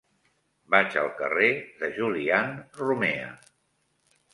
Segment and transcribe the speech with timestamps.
[0.75, 1.51] Vaig al carrer
[1.85, 3.33] de Julián Romea.